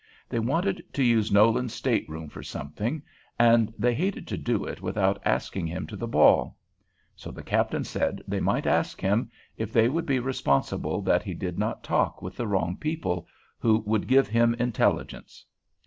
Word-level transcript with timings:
They 0.29 0.39
wanted 0.39 0.83
to 0.93 1.03
use 1.03 1.31
Nolan's 1.31 1.73
state 1.75 2.09
room 2.09 2.27
for 2.27 2.41
something, 2.41 3.03
and 3.37 3.71
they 3.77 3.93
hated 3.93 4.25
to 4.29 4.35
do 4.35 4.65
it 4.65 4.81
without 4.81 5.21
asking 5.23 5.67
him 5.67 5.85
to 5.85 5.95
the 5.95 6.07
ball; 6.07 6.57
so 7.15 7.29
the 7.29 7.43
captain 7.43 7.83
said 7.83 8.19
they 8.27 8.39
might 8.39 8.65
ask 8.65 8.99
him, 8.99 9.29
if 9.57 9.71
they 9.71 9.89
would 9.89 10.07
be 10.07 10.17
responsible 10.17 11.03
that 11.03 11.21
he 11.21 11.35
did 11.35 11.59
not 11.59 11.83
talk 11.83 12.19
with 12.19 12.35
the 12.35 12.47
wrong 12.47 12.77
people, 12.77 13.27
"who 13.59 13.83
would 13.85 14.07
give 14.07 14.27
him 14.27 14.55
intelligence." 14.57 15.45